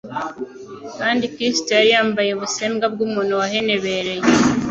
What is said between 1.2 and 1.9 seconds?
Kristo yari